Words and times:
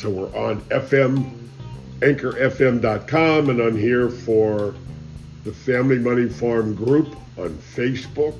So 0.00 0.08
we're 0.08 0.34
on 0.34 0.62
FM, 0.70 1.30
anchorfm.com, 1.98 3.50
and 3.50 3.60
I'm 3.60 3.76
here 3.76 4.08
for 4.08 4.74
the 5.44 5.52
Family 5.52 5.98
Money 5.98 6.26
Farm 6.26 6.74
group 6.74 7.14
on 7.36 7.50
Facebook. 7.50 8.34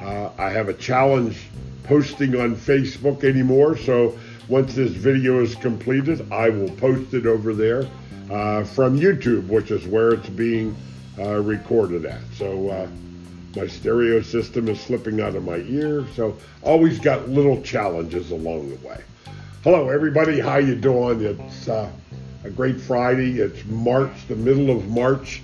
Uh, 0.00 0.30
I 0.36 0.50
have 0.50 0.68
a 0.68 0.74
challenge 0.74 1.46
posting 1.84 2.34
on 2.34 2.56
Facebook 2.56 3.22
anymore, 3.22 3.76
so 3.76 4.18
once 4.48 4.74
this 4.74 4.90
video 4.90 5.40
is 5.40 5.54
completed, 5.54 6.26
I 6.32 6.48
will 6.48 6.70
post 6.70 7.14
it 7.14 7.26
over 7.26 7.54
there 7.54 7.88
uh, 8.28 8.64
from 8.64 8.98
YouTube, 8.98 9.46
which 9.46 9.70
is 9.70 9.86
where 9.86 10.14
it's 10.14 10.28
being 10.30 10.74
uh, 11.16 11.42
recorded 11.42 12.06
at. 12.06 12.22
So 12.36 12.70
uh, 12.70 12.88
my 13.54 13.68
stereo 13.68 14.20
system 14.20 14.66
is 14.66 14.80
slipping 14.80 15.20
out 15.20 15.36
of 15.36 15.44
my 15.44 15.58
ear, 15.58 16.04
so 16.16 16.36
always 16.62 16.98
got 16.98 17.28
little 17.28 17.62
challenges 17.62 18.32
along 18.32 18.70
the 18.70 18.88
way. 18.88 19.00
Hello, 19.66 19.88
everybody. 19.88 20.38
How 20.38 20.58
you 20.58 20.76
doing? 20.76 21.20
It's 21.22 21.66
uh, 21.66 21.90
a 22.44 22.50
great 22.50 22.80
Friday. 22.80 23.40
It's 23.40 23.64
March, 23.64 24.12
the 24.28 24.36
middle 24.36 24.70
of 24.70 24.86
March, 24.86 25.42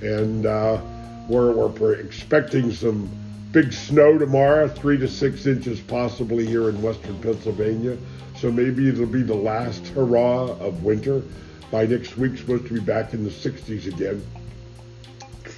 and 0.00 0.46
uh, 0.46 0.80
we're, 1.28 1.50
we're 1.50 1.94
expecting 1.94 2.72
some 2.72 3.10
big 3.50 3.72
snow 3.72 4.16
tomorrow, 4.16 4.68
three 4.68 4.96
to 4.98 5.08
six 5.08 5.46
inches 5.46 5.80
possibly 5.80 6.46
here 6.46 6.68
in 6.68 6.80
western 6.82 7.20
Pennsylvania. 7.20 7.98
So 8.38 8.52
maybe 8.52 8.88
it'll 8.88 9.06
be 9.06 9.24
the 9.24 9.34
last 9.34 9.84
hurrah 9.88 10.52
of 10.60 10.84
winter. 10.84 11.24
By 11.72 11.84
next 11.84 12.16
week, 12.16 12.38
supposed 12.38 12.68
to 12.68 12.74
be 12.74 12.80
back 12.80 13.12
in 13.12 13.24
the 13.24 13.30
60s 13.30 13.88
again. 13.92 14.24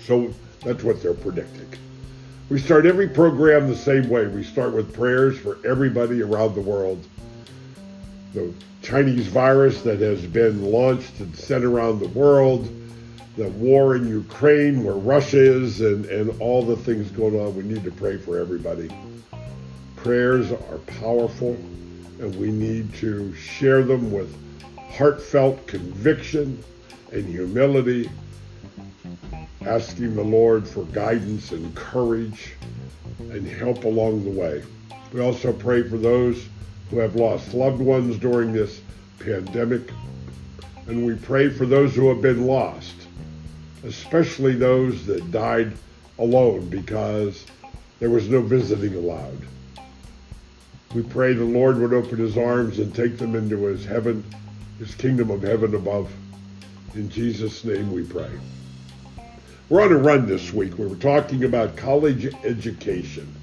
So 0.07 0.33
that's 0.65 0.83
what 0.83 1.03
they're 1.03 1.13
predicting. 1.13 1.69
We 2.49 2.61
start 2.61 2.87
every 2.87 3.09
program 3.09 3.69
the 3.69 3.77
same 3.77 4.09
way. 4.09 4.27
We 4.27 4.43
start 4.43 4.73
with 4.73 4.95
prayers 4.95 5.39
for 5.39 5.59
everybody 5.67 6.23
around 6.23 6.55
the 6.55 6.63
world. 6.63 7.07
The 8.37 8.53
Chinese 8.83 9.29
virus 9.29 9.81
that 9.81 10.01
has 10.01 10.27
been 10.27 10.71
launched 10.71 11.21
and 11.21 11.35
sent 11.35 11.65
around 11.65 12.01
the 12.01 12.09
world, 12.09 12.69
the 13.39 13.49
war 13.49 13.97
in 13.97 14.07
Ukraine 14.07 14.85
where 14.85 14.95
Russia 14.95 15.39
is, 15.39 15.81
and, 15.81 16.05
and 16.05 16.39
all 16.39 16.63
the 16.63 16.77
things 16.77 17.11
going 17.13 17.41
on. 17.41 17.57
We 17.57 17.63
need 17.63 17.83
to 17.85 17.91
pray 17.91 18.19
for 18.19 18.39
everybody. 18.39 18.91
Prayers 19.97 20.53
are 20.53 20.79
powerful, 21.01 21.55
and 22.21 22.39
we 22.39 22.51
need 22.51 22.93
to 22.97 23.35
share 23.37 23.83
them 23.83 24.13
with 24.13 24.37
heartfelt 24.77 25.67
conviction 25.67 26.63
and 27.13 27.25
humility, 27.25 28.11
asking 29.63 30.15
the 30.15 30.23
Lord 30.23 30.69
for 30.69 30.85
guidance 30.85 31.53
and 31.53 31.75
courage 31.75 32.53
and 33.19 33.49
help 33.49 33.85
along 33.85 34.25
the 34.25 34.39
way. 34.39 34.63
We 35.15 35.23
also 35.23 35.55
pray 35.55 35.83
for 35.83 35.97
those 35.97 36.47
who 36.91 36.99
have 36.99 37.17
lost 37.17 37.55
loved 37.55 37.81
ones 37.81 38.19
during 38.19 38.53
this 38.53 38.81
pandemic, 39.19 39.91
and 40.87 41.05
we 41.05 41.15
pray 41.15 41.49
for 41.49 41.67
those 41.67 41.95
who 41.95 42.09
have 42.09 42.23
been 42.23 42.47
lost, 42.47 42.95
especially 43.85 44.55
those 44.55 45.05
that 45.07 45.31
died 45.31 45.73
alone 46.19 46.69
because 46.69 47.45
there 47.99 48.11
was 48.11 48.29
no 48.29 48.41
visiting 48.41 48.95
allowed. 48.95 49.41
We 50.95 51.03
pray 51.03 51.33
the 51.33 51.45
Lord 51.45 51.79
would 51.79 51.93
open 51.93 52.19
his 52.19 52.39
arms 52.39 52.79
and 52.79 52.95
take 52.95 53.19
them 53.19 53.35
into 53.35 53.65
his 53.65 53.85
heaven, 53.85 54.25
his 54.79 54.95
kingdom 54.95 55.31
of 55.31 55.43
heaven 55.43 55.75
above. 55.75 56.11
In 56.95 57.11
Jesus' 57.11 57.65
name 57.65 57.93
we 57.93 58.05
pray. 58.05 58.31
We're 59.69 59.83
on 59.83 59.93
a 59.93 59.99
run 59.99 60.27
this 60.27 60.53
week. 60.53 60.79
We 60.79 60.87
were 60.87 60.95
talking 60.97 61.43
about 61.43 61.77
college 61.77 62.33
education. 62.45 63.35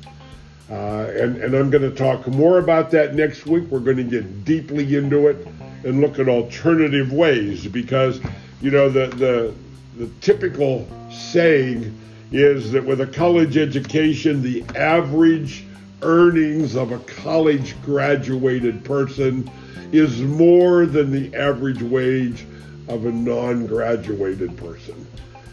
Uh, 0.69 1.07
and, 1.15 1.37
and 1.37 1.53
I'm 1.53 1.69
going 1.69 1.83
to 1.83 1.95
talk 1.95 2.25
more 2.27 2.57
about 2.57 2.89
that 2.91 3.15
next 3.15 3.45
week. 3.45 3.65
We're 3.69 3.79
going 3.79 3.97
to 3.97 4.03
get 4.03 4.45
deeply 4.45 4.95
into 4.95 5.27
it 5.27 5.45
and 5.83 6.01
look 6.01 6.19
at 6.19 6.29
alternative 6.29 7.11
ways 7.11 7.67
because, 7.67 8.21
you 8.61 8.71
know, 8.71 8.89
the, 8.89 9.07
the, 9.07 9.53
the 9.97 10.09
typical 10.21 10.87
saying 11.11 11.97
is 12.31 12.71
that 12.71 12.83
with 12.83 13.01
a 13.01 13.07
college 13.07 13.57
education, 13.57 14.41
the 14.41 14.63
average 14.75 15.65
earnings 16.01 16.75
of 16.75 16.91
a 16.91 16.99
college 16.99 17.79
graduated 17.83 18.83
person 18.83 19.49
is 19.91 20.21
more 20.21 20.85
than 20.85 21.11
the 21.11 21.35
average 21.37 21.81
wage 21.81 22.45
of 22.87 23.05
a 23.05 23.11
non 23.11 23.67
graduated 23.67 24.55
person. 24.57 25.07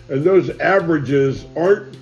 And 0.08 0.24
those 0.24 0.50
averages 0.58 1.44
aren't 1.56 1.96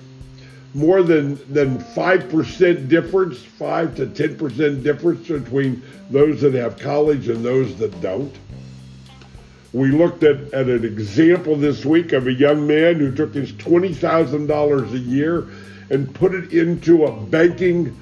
more 0.73 1.01
than 1.03 1.39
than 1.51 1.79
five 1.79 2.29
percent 2.29 2.89
difference, 2.89 3.41
five 3.41 3.95
to 3.95 4.07
ten 4.07 4.37
percent 4.37 4.83
difference 4.83 5.27
between 5.27 5.81
those 6.09 6.41
that 6.41 6.53
have 6.53 6.77
college 6.77 7.27
and 7.27 7.43
those 7.43 7.77
that 7.77 7.99
don't. 8.01 8.33
We 9.71 9.89
looked 9.91 10.23
at, 10.23 10.53
at 10.53 10.67
an 10.67 10.83
example 10.83 11.55
this 11.55 11.85
week 11.85 12.11
of 12.13 12.25
a 12.27 12.33
young 12.33 12.65
man 12.65 12.95
who 12.95 13.13
took 13.13 13.33
his 13.33 13.51
twenty 13.53 13.93
thousand 13.93 14.47
dollars 14.47 14.93
a 14.93 14.99
year 14.99 15.47
and 15.89 16.13
put 16.13 16.33
it 16.33 16.53
into 16.53 17.05
a 17.05 17.11
banking 17.11 17.97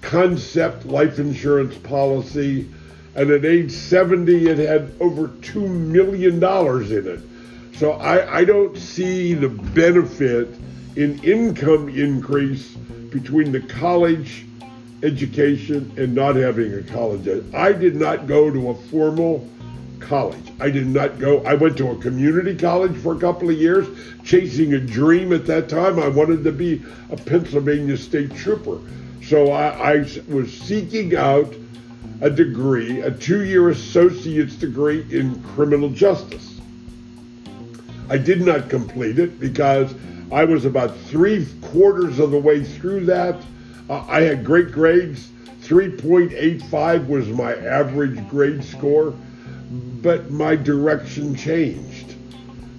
concept 0.00 0.84
life 0.86 1.18
insurance 1.18 1.76
policy. 1.78 2.68
And 3.14 3.30
at 3.30 3.44
age 3.44 3.72
70, 3.72 4.48
it 4.48 4.58
had 4.58 4.92
over 5.00 5.28
$2 5.28 5.68
million 5.68 6.36
in 6.36 7.06
it. 7.06 7.78
So 7.78 7.92
I, 7.92 8.38
I 8.38 8.44
don't 8.44 8.76
see 8.76 9.34
the 9.34 9.48
benefit 9.48 10.48
in 10.96 11.22
income 11.24 11.88
increase 11.88 12.68
between 13.10 13.52
the 13.52 13.60
college 13.60 14.46
education 15.02 15.92
and 15.96 16.14
not 16.14 16.36
having 16.36 16.72
a 16.74 16.82
college. 16.82 17.28
I 17.54 17.72
did 17.72 17.96
not 17.96 18.26
go 18.26 18.50
to 18.50 18.70
a 18.70 18.74
formal 18.74 19.48
college. 20.00 20.52
I 20.60 20.70
did 20.70 20.86
not 20.86 21.18
go. 21.18 21.42
I 21.44 21.54
went 21.54 21.76
to 21.78 21.90
a 21.90 21.96
community 21.96 22.56
college 22.56 22.96
for 22.96 23.14
a 23.14 23.18
couple 23.18 23.50
of 23.50 23.56
years, 23.56 23.86
chasing 24.24 24.74
a 24.74 24.80
dream 24.80 25.32
at 25.32 25.46
that 25.46 25.68
time. 25.68 25.98
I 25.98 26.08
wanted 26.08 26.44
to 26.44 26.52
be 26.52 26.82
a 27.10 27.16
Pennsylvania 27.16 27.96
state 27.96 28.34
trooper. 28.34 28.78
So 29.22 29.52
I, 29.52 29.92
I 29.92 29.96
was 30.28 30.52
seeking 30.52 31.16
out 31.16 31.54
a 32.20 32.30
degree, 32.30 33.00
a 33.00 33.10
two 33.10 33.44
year 33.44 33.70
associate's 33.70 34.54
degree 34.54 35.06
in 35.10 35.42
criminal 35.54 35.88
justice. 35.88 36.60
I 38.08 38.18
did 38.18 38.42
not 38.42 38.68
complete 38.68 39.18
it 39.18 39.40
because 39.40 39.94
I 40.32 40.44
was 40.44 40.64
about 40.64 40.96
three 40.96 41.46
quarters 41.60 42.18
of 42.18 42.30
the 42.30 42.38
way 42.38 42.64
through 42.64 43.06
that. 43.06 43.36
Uh, 43.88 44.04
I 44.08 44.22
had 44.22 44.44
great 44.44 44.72
grades. 44.72 45.28
3.85 45.62 47.06
was 47.06 47.28
my 47.28 47.54
average 47.54 48.28
grade 48.28 48.64
score, 48.64 49.14
but 50.00 50.30
my 50.30 50.56
direction 50.56 51.36
changed. 51.36 52.14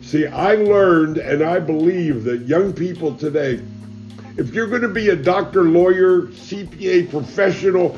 See, 0.01 0.27
I 0.27 0.55
learned 0.55 1.17
and 1.17 1.43
I 1.43 1.59
believe 1.59 2.23
that 2.25 2.41
young 2.41 2.73
people 2.73 3.15
today 3.15 3.61
if 4.35 4.53
you're 4.53 4.67
going 4.67 4.81
to 4.81 4.87
be 4.87 5.09
a 5.09 5.15
doctor, 5.15 5.63
lawyer, 5.63 6.23
CPA 6.23 7.09
professional, 7.09 7.97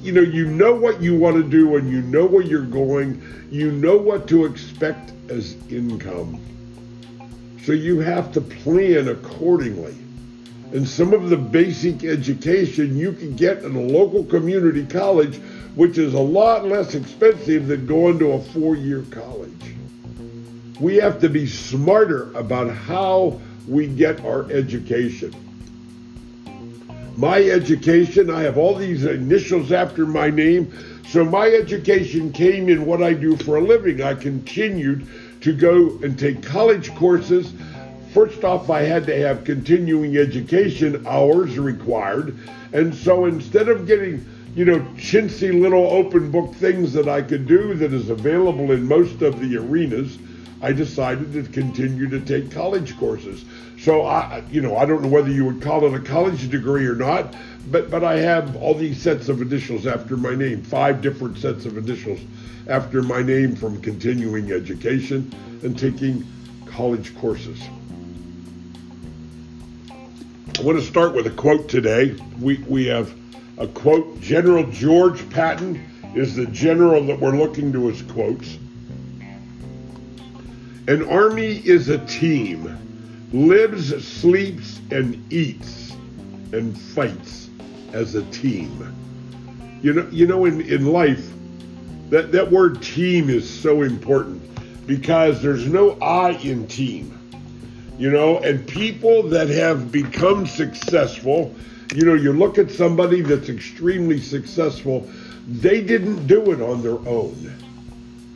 you 0.00 0.12
know, 0.12 0.22
you 0.22 0.46
know 0.46 0.74
what 0.74 1.02
you 1.02 1.14
want 1.14 1.36
to 1.36 1.42
do 1.42 1.76
and 1.76 1.90
you 1.90 2.00
know 2.00 2.24
where 2.24 2.42
you're 2.42 2.62
going. 2.62 3.22
You 3.50 3.70
know 3.70 3.96
what 3.96 4.26
to 4.28 4.46
expect 4.46 5.12
as 5.30 5.56
income. 5.70 6.40
So 7.64 7.72
you 7.72 8.00
have 8.00 8.32
to 8.32 8.40
plan 8.40 9.08
accordingly. 9.08 9.96
And 10.72 10.86
some 10.86 11.14
of 11.14 11.30
the 11.30 11.36
basic 11.36 12.04
education 12.04 12.96
you 12.96 13.12
can 13.12 13.36
get 13.36 13.62
in 13.62 13.74
a 13.74 13.80
local 13.80 14.24
community 14.24 14.84
college, 14.84 15.36
which 15.74 15.96
is 15.96 16.14
a 16.14 16.20
lot 16.20 16.66
less 16.66 16.94
expensive 16.94 17.68
than 17.68 17.86
going 17.86 18.18
to 18.18 18.32
a 18.32 18.40
four 18.40 18.76
year 18.76 19.04
college. 19.10 19.76
We 20.78 20.96
have 20.96 21.20
to 21.20 21.28
be 21.28 21.46
smarter 21.46 22.32
about 22.34 22.70
how 22.70 23.40
we 23.66 23.86
get 23.86 24.24
our 24.24 24.50
education 24.50 25.34
my 27.16 27.42
education. 27.42 28.30
I 28.30 28.42
have 28.42 28.58
all 28.58 28.74
these 28.74 29.04
initials 29.04 29.72
after 29.72 30.06
my 30.06 30.30
name. 30.30 30.72
So 31.08 31.24
my 31.24 31.46
education 31.46 32.32
came 32.32 32.68
in 32.68 32.86
what 32.86 33.02
I 33.02 33.12
do 33.12 33.36
for 33.36 33.56
a 33.56 33.60
living. 33.60 34.02
I 34.02 34.14
continued 34.14 35.06
to 35.44 35.52
go 35.52 35.90
and 36.02 36.18
take 36.18 36.42
college 36.42 36.94
courses. 36.94 37.52
First 38.14 38.44
off, 38.44 38.70
I 38.70 38.80
had 38.80 39.04
to 39.06 39.16
have 39.20 39.44
continuing 39.44 40.16
education 40.16 41.06
hours 41.06 41.58
required. 41.58 42.38
And 42.72 42.94
so 42.94 43.26
instead 43.26 43.68
of 43.68 43.86
getting, 43.86 44.24
you 44.54 44.64
know, 44.64 44.80
chintzy 44.96 45.52
little 45.60 45.84
open 45.84 46.30
book 46.30 46.54
things 46.54 46.94
that 46.94 47.08
I 47.08 47.20
could 47.20 47.46
do 47.46 47.74
that 47.74 47.92
is 47.92 48.08
available 48.08 48.72
in 48.72 48.88
most 48.88 49.20
of 49.20 49.38
the 49.38 49.58
arenas, 49.58 50.16
I 50.64 50.72
decided 50.72 51.34
to 51.34 51.42
continue 51.42 52.08
to 52.08 52.20
take 52.20 52.50
college 52.50 52.96
courses. 52.96 53.44
So 53.78 54.06
I, 54.06 54.42
you 54.50 54.62
know, 54.62 54.78
I 54.78 54.86
don't 54.86 55.02
know 55.02 55.10
whether 55.10 55.30
you 55.30 55.44
would 55.44 55.60
call 55.60 55.84
it 55.84 55.92
a 55.92 56.00
college 56.00 56.48
degree 56.48 56.86
or 56.86 56.94
not, 56.94 57.34
but 57.70 57.90
but 57.90 58.02
I 58.02 58.16
have 58.20 58.56
all 58.56 58.72
these 58.72 58.98
sets 58.98 59.28
of 59.28 59.42
initials 59.42 59.86
after 59.86 60.16
my 60.16 60.34
name, 60.34 60.62
five 60.62 61.02
different 61.02 61.36
sets 61.36 61.66
of 61.66 61.76
initials 61.76 62.18
after 62.66 63.02
my 63.02 63.22
name 63.22 63.54
from 63.54 63.78
continuing 63.82 64.52
education 64.52 65.30
and 65.62 65.78
taking 65.78 66.26
college 66.64 67.14
courses. 67.18 67.60
I 70.58 70.62
want 70.62 70.78
to 70.78 70.84
start 70.86 71.14
with 71.14 71.26
a 71.26 71.30
quote 71.30 71.68
today. 71.68 72.16
We 72.40 72.56
we 72.66 72.86
have 72.86 73.14
a 73.58 73.66
quote 73.66 74.18
General 74.22 74.64
George 74.70 75.28
Patton. 75.28 75.84
is 76.14 76.36
the 76.36 76.46
general 76.46 77.04
that 77.04 77.20
we're 77.20 77.36
looking 77.36 77.70
to 77.74 77.90
as 77.90 78.00
quotes. 78.00 78.56
An 80.86 81.08
army 81.08 81.66
is 81.66 81.88
a 81.88 81.96
team, 82.04 82.76
lives, 83.32 84.06
sleeps, 84.06 84.80
and 84.90 85.32
eats, 85.32 85.92
and 86.52 86.78
fights 86.78 87.48
as 87.94 88.14
a 88.16 88.22
team. 88.24 88.94
You 89.80 89.94
know, 89.94 90.08
you 90.10 90.26
know, 90.26 90.44
in, 90.44 90.60
in 90.60 90.86
life, 90.86 91.26
that, 92.10 92.32
that 92.32 92.50
word 92.50 92.82
team 92.82 93.30
is 93.30 93.48
so 93.48 93.80
important 93.80 94.42
because 94.86 95.40
there's 95.40 95.66
no 95.66 95.92
I 96.02 96.32
in 96.32 96.66
team. 96.66 97.18
You 97.98 98.10
know, 98.10 98.40
and 98.40 98.66
people 98.66 99.22
that 99.22 99.48
have 99.48 99.90
become 99.90 100.46
successful, 100.46 101.54
you 101.94 102.04
know, 102.04 102.12
you 102.12 102.34
look 102.34 102.58
at 102.58 102.70
somebody 102.70 103.22
that's 103.22 103.48
extremely 103.48 104.20
successful, 104.20 105.08
they 105.48 105.80
didn't 105.80 106.26
do 106.26 106.52
it 106.52 106.60
on 106.60 106.82
their 106.82 106.98
own. 107.08 107.54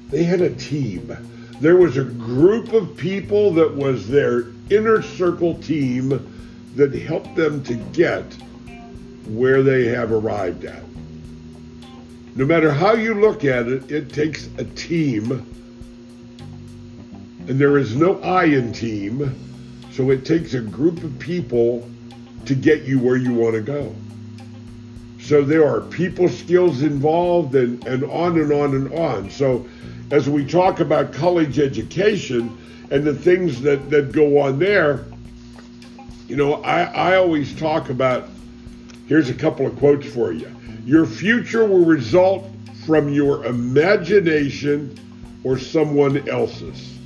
They 0.09 0.25
had 0.25 0.41
a 0.41 0.55
team. 0.55 1.15
There 1.61 1.77
was 1.77 1.97
a 1.97 2.05
group 2.05 2.73
of 2.73 2.97
people 2.97 3.53
that 3.55 3.75
was 3.75 4.09
their 4.09 4.47
inner 4.71 5.03
circle 5.03 5.55
team 5.55 6.11
that 6.77 6.95
helped 6.95 7.35
them 7.35 7.65
to 7.65 7.75
get 7.75 8.25
where 9.27 9.63
they 9.63 9.87
have 9.87 10.13
arrived 10.13 10.65
at. 10.65 10.85
No 12.37 12.45
matter 12.45 12.71
how 12.71 12.93
you 12.93 13.15
look 13.15 13.45
at 13.45 13.67
it, 13.67 13.91
it 13.91 14.13
takes 14.13 14.47
a 14.59 14.65
team. 14.65 15.33
And 17.49 17.59
there 17.59 17.79
is 17.79 17.97
no 17.97 18.21
I 18.21 18.45
in 18.45 18.73
team. 18.73 19.35
So 19.91 20.11
it 20.11 20.25
takes 20.25 20.55
a 20.55 20.61
group 20.61 21.03
of 21.03 21.19
people 21.19 21.89
to 22.47 22.55
get 22.55 22.85
you 22.85 23.01
where 23.01 23.17
you 23.17 23.35
want 23.35 23.55
to 23.57 23.61
go. 23.61 23.95
So 25.21 25.43
there 25.43 25.67
are 25.67 25.81
people 25.81 26.29
skills 26.29 26.83
involved 26.83 27.57
and, 27.57 27.85
and 27.87 28.05
on 28.05 28.39
and 28.39 28.53
on 28.53 28.77
and 28.77 28.93
on. 28.95 29.31
So 29.31 29.67
as 30.11 30.29
we 30.29 30.45
talk 30.45 30.81
about 30.81 31.13
college 31.13 31.59
education 31.59 32.57
and 32.91 33.05
the 33.05 33.15
things 33.15 33.61
that, 33.63 33.91
that 33.91 34.13
go 34.13 34.41
on 34.41 34.59
there, 34.59 35.05
you 36.27 36.37
know, 36.37 36.55
I, 36.63 36.83
I 36.85 37.17
always 37.17 37.59
talk 37.59 37.91
about 37.91 38.29
here's 39.07 39.29
a 39.31 39.35
couple 39.35 39.67
of 39.67 39.77
quotes 39.79 40.07
for 40.07 40.33
you. 40.33 40.55
Your 40.85 41.07
future 41.07 41.67
will 41.67 41.85
result 41.85 42.47
from 42.87 43.11
your 43.11 43.45
imagination 43.45 44.99
or 45.45 45.59
someone 45.59 46.29
else's. 46.29 46.99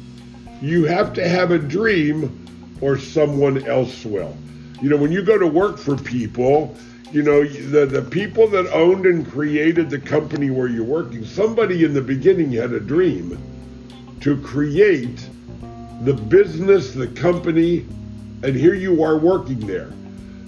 You 0.60 0.84
have 0.84 1.12
to 1.14 1.28
have 1.28 1.50
a 1.50 1.58
dream 1.58 2.38
or 2.80 2.98
someone 2.98 3.64
else 3.66 4.04
will. 4.04 4.36
You 4.80 4.90
know, 4.90 4.96
when 4.96 5.12
you 5.12 5.22
go 5.22 5.38
to 5.38 5.46
work 5.46 5.78
for 5.78 5.96
people, 5.96 6.76
you 7.12 7.22
know, 7.22 7.44
the, 7.44 7.84
the 7.84 8.00
people 8.00 8.48
that 8.48 8.66
owned 8.72 9.04
and 9.04 9.30
created 9.30 9.90
the 9.90 9.98
company 9.98 10.48
where 10.48 10.66
you're 10.66 10.82
working, 10.82 11.26
somebody 11.26 11.84
in 11.84 11.92
the 11.92 12.00
beginning 12.00 12.52
had 12.52 12.72
a 12.72 12.80
dream 12.80 13.38
to 14.22 14.40
create 14.40 15.28
the 16.04 16.14
business, 16.14 16.94
the 16.94 17.08
company, 17.08 17.80
and 18.42 18.56
here 18.56 18.72
you 18.72 19.02
are 19.02 19.18
working 19.18 19.60
there. 19.66 19.92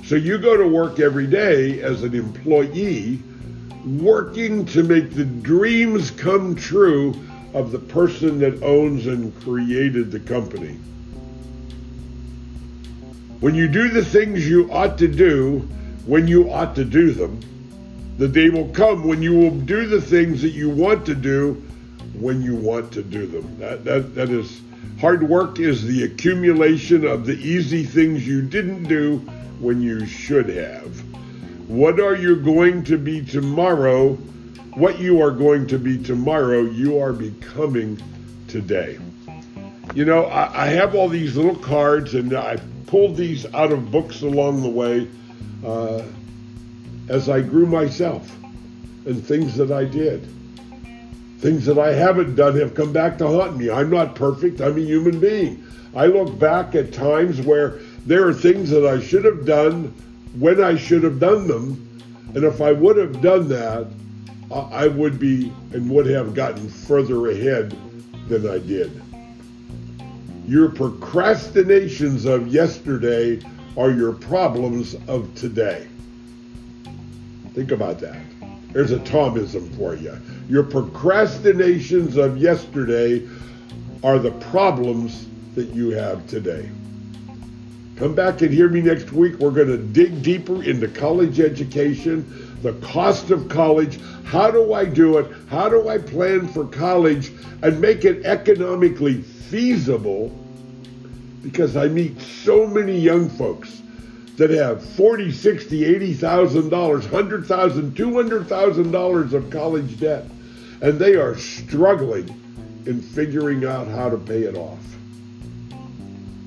So 0.04 0.14
you 0.14 0.38
go 0.38 0.56
to 0.56 0.66
work 0.66 1.00
every 1.00 1.26
day 1.26 1.82
as 1.82 2.02
an 2.02 2.14
employee, 2.14 3.20
working 3.84 4.64
to 4.66 4.82
make 4.82 5.10
the 5.10 5.26
dreams 5.26 6.10
come 6.12 6.54
true 6.54 7.14
of 7.52 7.72
the 7.72 7.78
person 7.78 8.38
that 8.38 8.62
owns 8.62 9.06
and 9.06 9.38
created 9.42 10.10
the 10.10 10.20
company. 10.20 10.78
When 13.40 13.54
you 13.54 13.68
do 13.68 13.90
the 13.90 14.04
things 14.04 14.48
you 14.48 14.72
ought 14.72 14.96
to 14.98 15.08
do 15.08 15.68
when 16.06 16.28
you 16.28 16.50
ought 16.50 16.74
to 16.76 16.84
do 16.84 17.12
them, 17.12 17.40
the 18.18 18.28
day 18.28 18.50
will 18.50 18.68
come 18.68 19.04
when 19.04 19.22
you 19.22 19.34
will 19.36 19.50
do 19.50 19.86
the 19.86 20.00
things 20.00 20.42
that 20.42 20.50
you 20.50 20.70
want 20.70 21.04
to 21.06 21.14
do 21.14 21.54
when 22.14 22.42
you 22.42 22.54
want 22.54 22.92
to 22.92 23.02
do 23.02 23.26
them. 23.26 23.58
That, 23.58 23.84
that, 23.84 24.14
that 24.14 24.30
is 24.30 24.60
hard 25.00 25.28
work 25.28 25.58
is 25.58 25.84
the 25.84 26.04
accumulation 26.04 27.06
of 27.06 27.26
the 27.26 27.34
easy 27.34 27.84
things 27.84 28.26
you 28.26 28.42
didn't 28.42 28.84
do 28.84 29.18
when 29.58 29.82
you 29.82 30.06
should 30.06 30.48
have. 30.48 31.00
What 31.68 31.98
are 31.98 32.14
you 32.14 32.36
going 32.36 32.84
to 32.84 32.98
be 32.98 33.24
tomorrow? 33.24 34.14
What 34.74 34.98
you 34.98 35.22
are 35.22 35.30
going 35.30 35.66
to 35.68 35.78
be 35.78 36.02
tomorrow, 36.02 36.62
you 36.62 36.98
are 37.00 37.12
becoming 37.12 38.00
today. 38.48 38.98
You 39.94 40.04
know, 40.04 40.24
I, 40.24 40.64
I 40.64 40.66
have 40.66 40.94
all 40.94 41.08
these 41.08 41.36
little 41.36 41.56
cards, 41.56 42.14
and 42.14 42.34
I 42.34 42.58
pulled 42.86 43.16
these 43.16 43.46
out 43.54 43.72
of 43.72 43.90
books 43.90 44.22
along 44.22 44.62
the 44.62 44.68
way 44.68 45.08
uh, 45.64 46.02
as 47.08 47.28
I 47.28 47.40
grew 47.40 47.66
myself 47.66 48.34
and 49.06 49.24
things 49.24 49.56
that 49.56 49.70
I 49.70 49.84
did. 49.84 50.26
Things 51.38 51.66
that 51.66 51.78
I 51.78 51.92
haven't 51.92 52.36
done 52.36 52.58
have 52.58 52.74
come 52.74 52.92
back 52.92 53.18
to 53.18 53.26
haunt 53.26 53.56
me. 53.56 53.70
I'm 53.70 53.90
not 53.90 54.14
perfect, 54.14 54.60
I'm 54.60 54.76
a 54.78 54.80
human 54.80 55.20
being. 55.20 55.64
I 55.94 56.06
look 56.06 56.38
back 56.38 56.74
at 56.74 56.92
times 56.92 57.40
where 57.40 57.78
there 58.06 58.26
are 58.26 58.34
things 58.34 58.70
that 58.70 58.86
I 58.86 59.00
should 59.00 59.24
have 59.24 59.44
done 59.44 59.94
when 60.38 60.62
I 60.62 60.76
should 60.76 61.02
have 61.02 61.20
done 61.20 61.46
them. 61.46 62.02
And 62.34 62.44
if 62.44 62.60
I 62.60 62.72
would 62.72 62.96
have 62.96 63.20
done 63.20 63.48
that, 63.48 63.86
I 64.50 64.88
would 64.88 65.18
be 65.18 65.52
and 65.72 65.90
would 65.90 66.06
have 66.06 66.34
gotten 66.34 66.68
further 66.68 67.30
ahead 67.30 67.76
than 68.28 68.48
I 68.48 68.58
did. 68.58 69.00
Your 70.46 70.68
procrastinations 70.68 72.24
of 72.24 72.48
yesterday 72.48 73.40
are 73.76 73.90
your 73.90 74.12
problems 74.12 74.96
of 75.08 75.34
today. 75.34 75.86
Think 77.54 77.70
about 77.70 77.98
that. 78.00 78.20
There's 78.72 78.92
a 78.92 78.98
Thomism 78.98 79.76
for 79.76 79.94
you. 79.94 80.18
Your 80.48 80.64
procrastinations 80.64 82.16
of 82.16 82.36
yesterday 82.36 83.28
are 84.02 84.18
the 84.18 84.32
problems 84.32 85.28
that 85.54 85.68
you 85.68 85.90
have 85.90 86.26
today. 86.26 86.68
Come 87.96 88.14
back 88.14 88.42
and 88.42 88.52
hear 88.52 88.68
me 88.68 88.80
next 88.80 89.12
week. 89.12 89.38
We're 89.38 89.52
going 89.52 89.68
to 89.68 89.78
dig 89.78 90.22
deeper 90.22 90.64
into 90.64 90.88
college 90.88 91.38
education, 91.38 92.58
the 92.62 92.72
cost 92.74 93.30
of 93.30 93.48
college. 93.48 94.00
How 94.24 94.50
do 94.50 94.72
I 94.72 94.84
do 94.84 95.18
it? 95.18 95.30
How 95.48 95.68
do 95.68 95.88
I 95.88 95.98
plan 95.98 96.48
for 96.48 96.64
college 96.66 97.30
and 97.62 97.80
make 97.80 98.04
it 98.04 98.24
economically 98.26 99.22
feasible? 99.22 100.36
Because 101.44 101.76
I 101.76 101.86
meet 101.86 102.20
so 102.20 102.66
many 102.66 102.98
young 102.98 103.28
folks 103.28 103.82
that 104.36 104.50
have 104.50 104.84
40, 104.84 105.30
60, 105.30 105.84
80,000 105.84 106.68
dollars, 106.68 107.04
100,000, 107.04 107.94
200,000 107.94 108.90
dollars 108.90 109.32
of 109.32 109.48
college 109.50 110.00
debt 110.00 110.24
and 110.84 110.98
they 110.98 111.16
are 111.16 111.34
struggling 111.36 112.28
in 112.86 113.00
figuring 113.00 113.64
out 113.64 113.86
how 113.88 114.10
to 114.10 114.18
pay 114.18 114.42
it 114.42 114.54
off. 114.54 114.78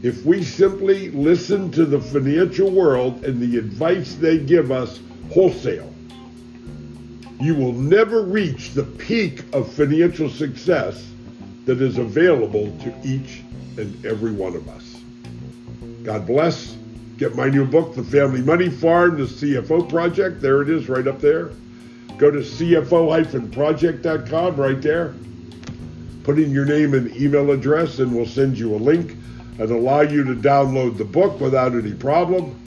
If 0.04 0.24
we 0.26 0.44
simply 0.44 1.10
listen 1.10 1.72
to 1.72 1.86
the 1.86 2.00
financial 2.00 2.70
world 2.70 3.26
and 3.26 3.42
the 3.42 3.58
advice 3.58 4.14
they 4.14 4.38
give 4.38 4.72
us 4.72 5.00
wholesale, 5.34 5.92
you 7.42 7.56
will 7.56 7.74
never 7.74 8.22
reach 8.22 8.74
the 8.74 8.84
peak 8.84 9.44
of 9.54 9.72
financial 9.74 10.30
success 10.30 11.04
that 11.66 11.82
is 11.82 11.98
available 11.98 12.66
to 12.84 12.94
each 13.04 13.42
and 13.78 14.06
every 14.06 14.32
one 14.32 14.56
of 14.56 14.70
us. 14.70 14.87
God 16.08 16.26
bless. 16.26 16.76
Get 17.18 17.36
my 17.36 17.50
new 17.50 17.66
book, 17.66 17.94
The 17.94 18.02
Family 18.02 18.42
Money 18.42 18.70
Farm, 18.70 19.18
the 19.18 19.26
CFO 19.26 19.90
Project. 19.90 20.40
There 20.40 20.62
it 20.62 20.70
is, 20.70 20.88
right 20.88 21.06
up 21.06 21.20
there. 21.20 21.50
Go 22.18 22.32
to 22.32 22.40
cfo-project.com 22.40 24.56
right 24.56 24.82
there. 24.82 25.14
Put 26.24 26.40
in 26.40 26.52
your 26.52 26.64
name 26.64 26.94
and 26.94 27.14
email 27.18 27.52
address, 27.52 28.00
and 28.00 28.16
we'll 28.16 28.26
send 28.26 28.58
you 28.58 28.74
a 28.74 28.78
link 28.78 29.18
and 29.60 29.70
allow 29.70 30.00
you 30.00 30.24
to 30.24 30.34
download 30.34 30.98
the 30.98 31.04
book 31.04 31.42
without 31.42 31.74
any 31.74 31.94
problem. 31.94 32.58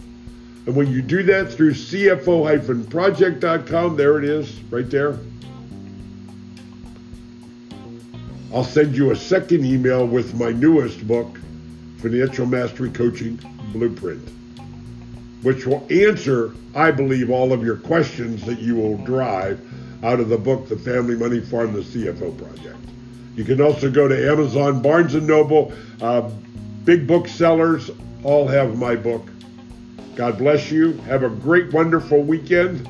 And 0.67 0.77
when 0.77 0.93
you 0.93 1.01
do 1.01 1.23
that 1.23 1.51
through 1.51 1.73
cfo-project.com, 1.73 3.97
there 3.97 4.19
it 4.19 4.25
is, 4.25 4.61
right 4.65 4.91
there. 4.91 5.19
I'll 8.53 8.65
send 8.65 8.95
you 8.95 9.13
a 9.13 9.17
second 9.17 9.65
email 9.65 10.07
with 10.07 10.35
my 10.35 10.53
newest 10.53 11.09
book, 11.09 11.39
Financial 12.01 12.47
Mastery 12.47 12.91
Coaching 12.91 13.39
Blueprint 13.73 14.29
which 15.43 15.67
will 15.67 15.87
answer, 15.91 16.55
I 16.75 16.91
believe, 16.91 17.31
all 17.31 17.53
of 17.53 17.65
your 17.65 17.77
questions 17.77 18.45
that 18.45 18.59
you 18.59 18.77
will 18.77 18.99
drive 18.99 19.61
out 20.05 20.21
of 20.21 20.29
the 20.29 20.39
book, 20.39 20.69
The 20.69 20.77
Family 20.77 21.17
Money 21.17 21.41
Farm, 21.41 21.73
the 21.73 21.81
CFO 21.81 22.37
Project. 22.37 22.77
You 23.37 23.45
can 23.45 23.61
also 23.61 23.91
go 23.91 24.09
to 24.09 24.31
Amazon, 24.31 24.83
Barnes 24.83 25.15
& 25.15 25.23
Noble, 25.23 25.73
uh, 26.01 26.31
big 26.85 27.07
booksellers 27.07 27.91
all 28.23 28.47
have 28.47 28.77
my 28.77 28.97
book. 28.97 29.27
God 30.15 30.37
bless 30.37 30.71
you. 30.71 30.93
Have 31.03 31.23
a 31.23 31.31
great, 31.31 31.73
wonderful 31.73 32.23
weekend. 32.23 32.87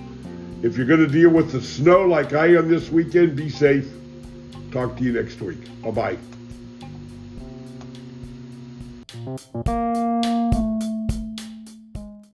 If 0.63 0.77
you're 0.77 0.87
going 0.87 1.01
to 1.01 1.07
deal 1.07 1.31
with 1.31 1.53
the 1.53 1.61
snow 1.61 2.05
like 2.07 2.33
I 2.33 2.47
am 2.57 2.69
this 2.69 2.91
weekend, 2.91 3.37
be 3.37 3.49
safe. 3.49 3.89
Talk 4.73 4.97
to 4.97 5.05
you 5.05 5.13
next 5.13 5.41
week. 5.41 5.61
Bye 5.83 5.91
bye. 5.91 6.40
Thank 9.39 10.55
you. 10.55 10.70